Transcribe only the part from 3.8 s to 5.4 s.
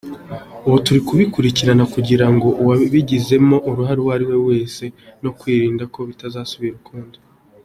abihanirwe no